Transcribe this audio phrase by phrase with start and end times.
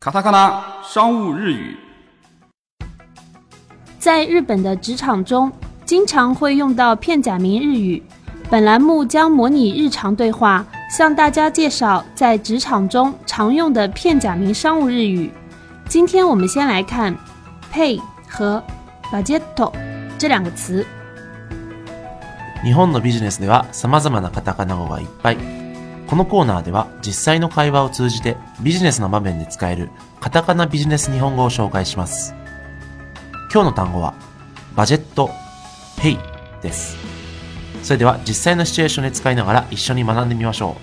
[0.00, 1.76] 卡塔卡纳商务日语。
[3.98, 5.50] 在日本的职场中，
[5.84, 8.02] 经常会用到片假名日语。
[8.48, 15.32] 本栏目将模拟日常对话，向大家介绍在职场中常用的片假名商务日语。
[15.88, 17.16] 今天我们先来看
[17.72, 18.62] “pay” 和
[19.10, 19.42] “budget”
[20.16, 20.86] 这两个词。
[22.64, 25.59] 日本のビジネスでは様々なカタカナ語がいっぱい。
[26.11, 32.35] このコーナーでは実際の会話を通じてビジネスの場面で使えるカタカナビジネス日本語を紹介します。
[33.49, 34.13] 今日の単語は
[34.75, 35.29] バジェット、
[36.01, 36.19] ペイ
[36.61, 36.97] です。
[37.81, 40.81] それでは実際のシチュエーションで使いながら一緒に学んでみましょう。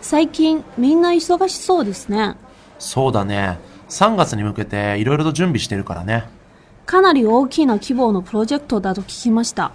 [0.00, 2.36] 最近みんな忙しそうですね。
[2.78, 3.58] そうだね。
[3.90, 6.37] 3月に向けていろいろと準備してるからね。
[6.88, 9.72] かなり大きな規模のプロジェクトだと聞きました。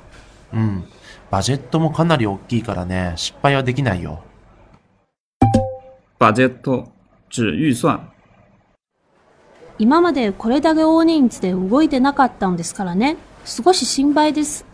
[0.51, 0.83] うん。
[1.29, 4.23] バジェットもかなり大きいからね、失敗はできないよ。
[6.17, 6.91] バジェット
[7.31, 8.11] 指预算。
[9.77, 13.17] 今までこれだけ大人数で動いてなかったんですからね。
[13.45, 14.65] 少し心配です。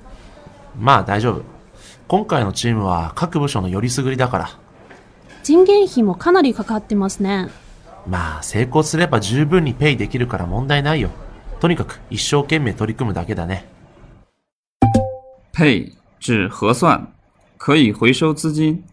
[0.80, 1.42] まあ大丈夫。
[2.08, 4.50] 今回のチームは各部署のよりすぐりだから。
[5.44, 7.50] 人件費もかなりかかってますね。
[8.08, 11.10] まあ成功すれば十分にペイできるから問題ないよ。
[11.60, 13.66] とにかく一生懸命取り組むだけだね。
[15.54, 17.14] Pay 指核算，
[17.58, 18.86] 可以回收资金？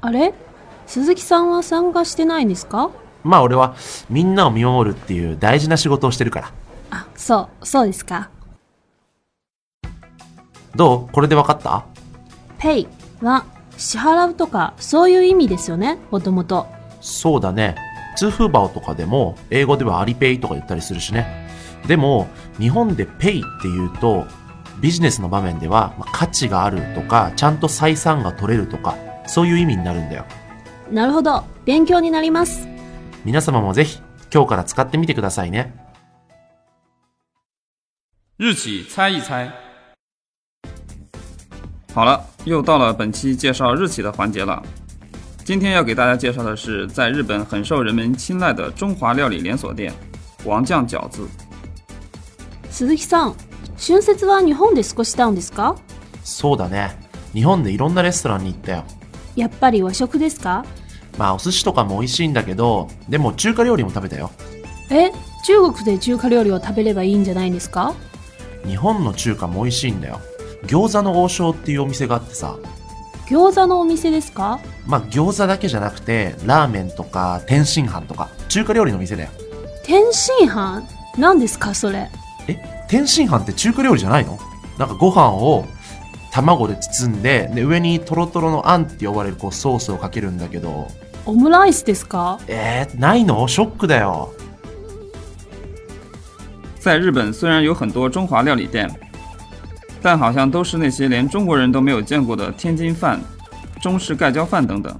[0.00, 0.34] あれ？
[0.86, 2.90] 鈴木さんは参加してないんですか？
[3.22, 3.76] まあ俺は
[4.08, 6.52] みんなを見守るっていう大事な仕事をしてるから。
[6.90, 8.30] あ、そう、そうですか。
[10.74, 11.12] どう？
[11.12, 11.84] これでわかった
[12.58, 12.88] ？pay
[13.22, 13.44] は
[13.76, 16.66] 支払うとかそういう意味ですよね、もともと。
[17.00, 17.76] そうだね。
[18.16, 21.48] 通風バオとかでも英語ではアリペイとか言ったりするしね。
[21.86, 22.28] でも
[22.58, 24.26] 日本でペイって言うと
[24.80, 30.26] ビジネスの場面ではまあ価値があるとかちゃんと採算が取れるとかそういう意味になるんだよ。
[30.90, 32.66] なるほど、勉強になります。
[33.24, 34.00] 皆様もぜひ
[34.32, 35.74] 今日から使ってみてくださいね。
[38.38, 39.50] 日企猜一猜。
[41.94, 44.62] 好了，又到了本期介绍日企的环节了。
[45.50, 49.92] 今天要给大家介绍的是在日本很受人们青睐的中华料理连锁店——
[50.46, 51.26] 王酱饺子。
[52.70, 53.34] 鈴木さん、
[53.76, 55.74] 春節は日本で過ごしたんですか？
[56.22, 56.92] そうだね。
[57.34, 58.84] 日本でいろんなレストランに行ったよ。
[59.34, 60.64] やっぱり和食ですか？
[61.18, 64.30] まあお寿司とかも美味しいんだけど、でも中華料理も食べたよ。
[64.88, 65.10] え、
[65.44, 67.92] 中国で中華料理を食べればいいんじゃないんですか？
[68.64, 70.20] 日本の中華も美味しいんだよ。
[70.66, 72.54] 餃子の王将っていうお店があってさ、
[73.30, 74.58] 餃子のお店ですか？
[74.86, 79.30] まあ餃子だけじゃなくて、ラーメンとか天津飯とか、中華料理の店だよ。
[79.84, 80.82] 天津飯？
[81.16, 82.10] 何ですかそれ？
[82.48, 82.60] え？
[82.88, 84.36] 天津飯って中華料理じゃないの？
[84.78, 85.64] なんかご飯を
[86.32, 90.88] 卵で包んで、で上にトロトロのあんって呼ばれるこうソースをかけるんだけど、
[91.24, 92.40] オムライスですか？
[92.48, 93.46] えー、ないの？
[93.46, 94.34] ショックだよ。
[96.80, 98.90] 在日本虽然有很多中华料理店，
[100.01, 103.19] 但好像都是那些连中国人都没有见过的天津饭、
[103.81, 104.95] 中式盖浇饭等等，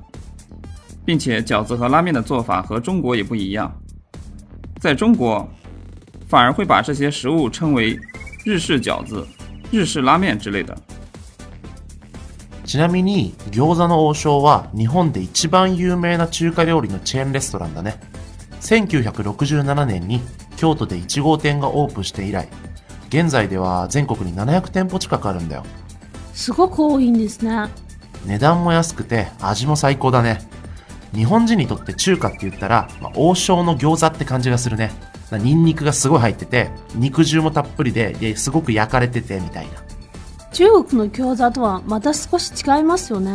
[1.06, 3.72] 并且饺子和拉面的做法和中国也不一样。
[4.80, 5.48] 在中国，
[6.28, 8.00] 反而会把这些食物称为
[8.44, 9.26] 日式饺子、
[9.72, 10.76] 日式拉面之类的。
[12.66, 18.00] ちなみに、餃子の王将は日本で一番有名な中華料理のチェーンレストランだね。
[18.62, 20.20] 1967年に
[20.58, 22.48] 京都で1号店がオープンして以来、
[23.11, 25.65] 現在では全国に700店舗近くあるんだよ。
[26.33, 27.69] すごく多いんですね。
[28.25, 30.41] 値段も安くて味も最高だね。
[31.13, 34.93] 日本人にとって中華って言ったら、まあ王将の餃子って感じがするね。
[35.31, 39.73] なニンニクがすごい入ってて、肉汁もたっぷりで、ですごく焼かれててみたいな。
[40.53, 43.33] 中国の餃子とはまた少し違いますよね。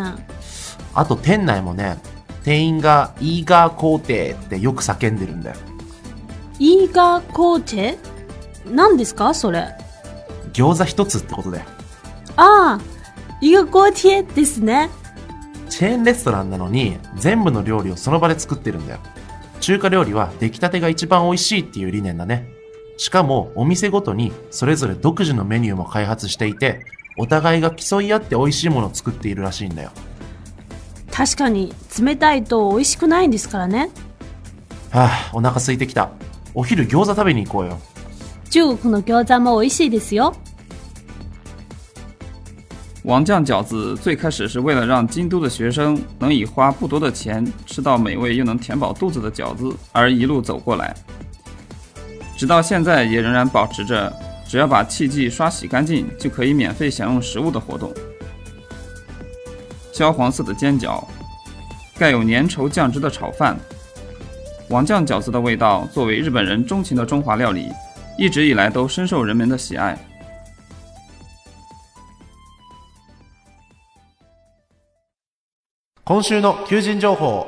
[0.94, 1.98] あと店内もね、
[2.44, 5.56] 店員がイーガー皇帝ってよく叫んでるんだよ。
[6.60, 7.98] イーガーコーチェ
[8.70, 9.70] 何ですかそれ？
[10.54, 11.66] 餃子一つってことだよ。
[12.38, 12.82] ああ、
[13.42, 14.90] イーガーコーチェですね。
[15.70, 19.00] チェーンレストランなのに全部の料理をその場で作ってるんだよ。
[19.62, 22.48] 中華料理は出来たてが一番美味しいっていう理念だね。
[22.98, 26.86] しかも、お店ごとにそれぞれ独自のメニューも開発していて、
[27.18, 29.92] お互いが競い合って美味しいものを作っているらしいんだよ。
[31.12, 33.90] 確かに冷たいと美味しくないんですからね
[34.92, 36.12] はあ、お腹空いてきた。
[36.54, 37.80] お昼餃子食べに行こうよ。
[38.51, 40.35] 中国の餃子も美味しいですよ
[43.05, 50.95] 王酱饺子最开始是为了让京都的学生能以花不多的钱吃到美味又能填饱肚子的饺子而一路走过来，
[52.37, 54.13] 直到现在也仍然保持着
[54.47, 57.91] 只要把器具刷洗干净就可以免费享用食物的活动。
[59.93, 61.03] 焦黄色的煎饺，
[61.99, 63.59] 盖有粘稠酱汁的炒饭，
[64.69, 67.69] 王酱饺子的味道作为日本人钟情的中华料理，
[68.19, 69.99] 一直以来都深受人们的喜爱。
[76.05, 77.47] 今週の求人情報。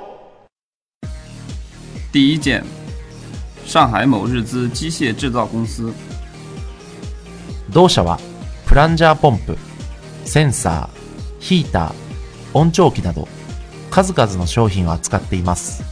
[2.13, 2.63] 第一件，
[3.67, 5.93] 上海某日资机械制造公司，
[7.73, 8.21] 同社は、
[8.67, 9.59] プランジャーポンプ、
[10.25, 10.99] センサー、
[11.41, 11.93] ヒーター、
[12.53, 13.27] 温調器など、
[13.91, 15.83] 数々の商品を扱っています。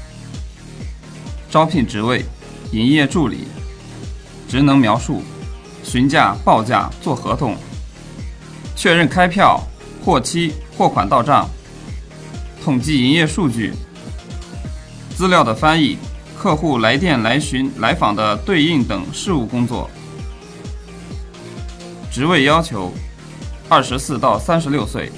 [1.51, 2.25] 招聘职位：
[2.71, 3.49] 营业助理。
[4.48, 5.22] 职能描述：
[5.84, 7.56] 询价、报价、做合同，
[8.76, 9.62] 确认开票、
[10.04, 11.50] 货期、货款到账，
[12.64, 13.74] 统计营业数据，
[15.16, 15.98] 资料的翻译，
[16.38, 19.90] 客户来电、来询、来访的对应等事务工作。
[22.12, 22.94] 职位要求：
[23.68, 25.12] 二十四到三十六岁，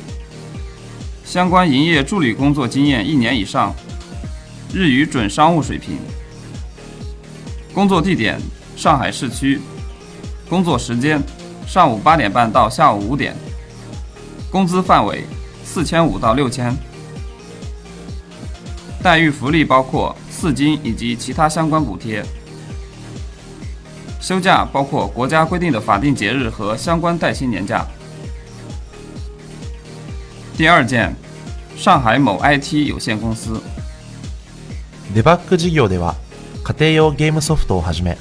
[1.24, 3.76] 相关营业助理工作经验一年以上，
[4.74, 5.98] 日语准商务水平。
[7.74, 8.42] 工作地点：
[8.77, 9.61] 上海市区。
[10.49, 11.23] 工作时间：
[11.67, 13.35] 上午八点半到下午五点。
[14.50, 15.25] 工资范围：
[15.65, 16.77] 四千五到六千。
[19.03, 22.25] 待遇福利包括四金以及其他相关补贴。
[24.21, 27.85] 休假包括国家规定的法定节日和相关带薪年假。
[30.56, 31.17] 第二件，
[31.77, 33.61] 上海某 IT 有限公司。
[35.12, 36.15] デバッグ事業では、
[36.62, 38.17] 家庭用ゲームソフトをはじめ、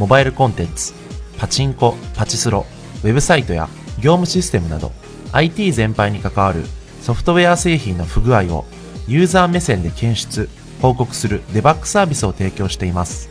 [0.00, 0.94] モバイルコンテンツ、
[1.36, 2.64] パチンコ、パチスロ、
[3.04, 3.68] ウェブサイトや
[3.98, 4.92] 業務システムなど、
[5.32, 6.64] IT 全般に関わる
[7.02, 8.64] ソフトウェア製品の不具合を
[9.06, 10.48] ユーザー目線で検出、
[10.80, 13.28] 報告するデバッグサービスを提供しています。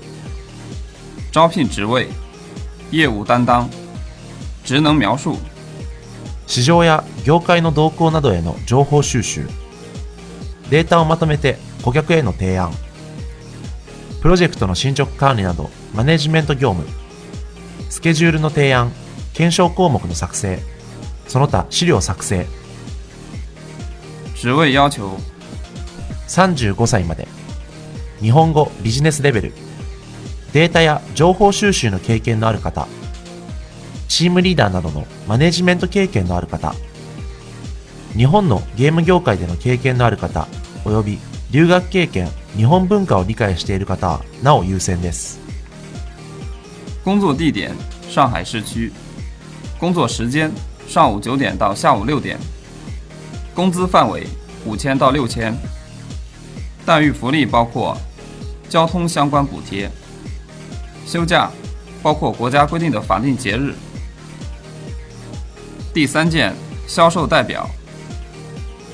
[1.31, 2.07] 招聘职位：
[2.91, 3.67] 业务担当。
[4.63, 5.39] 职能描述：
[6.45, 9.47] 市場や業界の動向などへの情報収集、
[10.69, 12.71] データをまとめて顧客への提案、
[14.21, 16.85] プロジェクトの進捗管理などマネジメント業務、
[17.89, 18.91] スケジュールの提案、
[19.33, 20.59] 検証項目の作成、
[21.27, 22.45] その他資料作成、
[24.35, 25.03] 职位要求
[26.27, 27.27] ：35歳まで、
[28.19, 29.53] 日本語ビジネスレベル、
[30.51, 32.87] データや情報収集の経験のある方、
[34.09, 36.75] チームリーダーなどのマネジメント経験のある方、
[38.17, 40.47] 日本のゲーム業界での経験のある方、
[40.83, 41.19] および
[41.51, 45.40] 留学経験、日本文化を理解している方はなお優先です。
[47.04, 47.72] 工作地点：
[48.10, 48.92] 上海市区。
[49.78, 50.50] 工作时间：
[50.88, 52.38] 上午九点到下午六点。
[53.54, 54.26] 工资范围：
[54.64, 55.54] 五千到六千。
[56.86, 57.96] 待遇福利包括
[58.68, 59.90] 交通相关补贴。
[61.06, 61.50] 休假
[62.02, 63.74] 包括国家规定的法定节日。
[65.92, 66.54] 第三件，
[66.86, 67.68] 销售代表。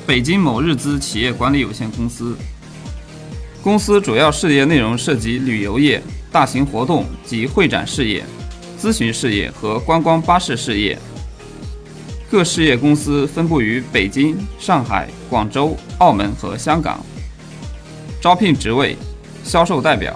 [0.07, 2.37] 北京某日资企业管理有限公司。
[3.66, 6.00] 公司主要事业内容涉及旅游业、
[6.32, 8.24] 大型活动及会展事业、
[8.80, 10.96] 咨询事业和观光巴士事业。
[12.30, 17.04] 各事业公司分布于北京、上海、广州、澳门和香港。
[18.22, 18.96] 招聘职位：
[19.44, 20.16] 销售代表。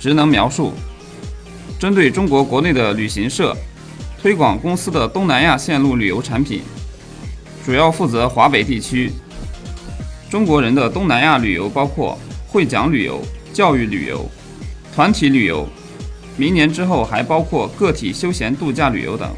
[0.00, 0.72] 职能描述：
[1.78, 3.54] 针对中国国内的旅行社，
[4.22, 6.62] 推广公司的东南亚线路旅游产品，
[7.62, 9.12] 主要负责华北地区。
[10.30, 12.18] 中国人的东南亚旅游包括
[12.54, 13.20] 会讲旅游、
[13.52, 14.30] 教育旅游、
[14.94, 15.68] 团体旅游，
[16.36, 19.28] 明年之后还包括个体休闲度假旅游等。